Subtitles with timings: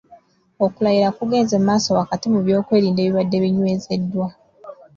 [0.65, 4.27] Okulayira kugenze mu maaso wakati mu by’okwerinda ebibadde binywezeddwa.